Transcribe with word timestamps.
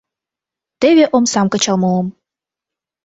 Теве 0.81 1.05
омсам 1.15 1.47
кычал 1.53 1.77
муым. 1.81 2.07